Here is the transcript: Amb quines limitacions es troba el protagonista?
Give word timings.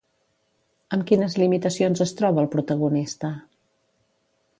Amb 0.95 1.03
quines 1.11 1.35
limitacions 1.43 2.01
es 2.05 2.13
troba 2.21 2.41
el 2.45 2.49
protagonista? 2.57 3.31